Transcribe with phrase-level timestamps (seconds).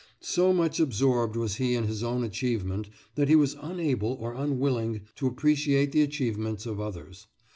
[0.23, 5.01] So much absorbed was he in his own achievement that he was unable or unwilling
[5.17, 7.27] to appreciate the achievements of others.